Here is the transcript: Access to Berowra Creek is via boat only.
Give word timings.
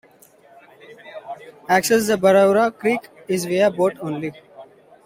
Access 1.69 2.07
to 2.07 2.17
Berowra 2.17 2.75
Creek 2.75 3.07
is 3.27 3.45
via 3.45 3.69
boat 3.69 3.97
only. 4.01 4.33